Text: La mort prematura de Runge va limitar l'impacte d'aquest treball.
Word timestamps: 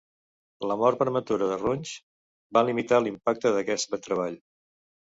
La 0.71 0.77
mort 0.83 0.99
prematura 1.01 1.51
de 1.53 1.59
Runge 1.65 1.93
va 2.59 2.67
limitar 2.71 3.03
l'impacte 3.05 3.57
d'aquest 3.59 3.97
treball. 4.11 4.43